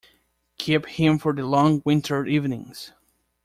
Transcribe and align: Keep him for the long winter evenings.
Keep 0.57 0.87
him 0.87 1.19
for 1.19 1.31
the 1.31 1.45
long 1.45 1.83
winter 1.85 2.25
evenings. 2.25 2.91